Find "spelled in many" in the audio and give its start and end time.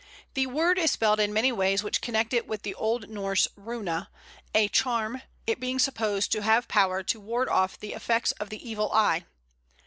0.89-1.51